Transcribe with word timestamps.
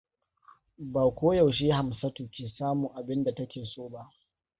Ba 0.93 1.03
ko 1.17 1.25
yaushe 1.37 1.67
Hamsatu 1.79 2.21
ke 2.33 2.43
samun 2.57 2.91
abin 2.97 3.23
da 3.23 3.31
take 3.35 3.65
so 3.73 3.89
ba. 3.89 4.03